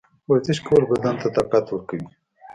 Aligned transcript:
ورزش 0.29 0.57
کول 0.67 0.83
بدن 0.91 1.15
ته 1.21 1.27
طاقت 1.35 1.65
ورکوي. 1.69 2.07